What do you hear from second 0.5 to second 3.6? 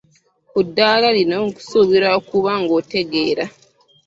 ddaala lino nkusuubira okuba ng'otegeera.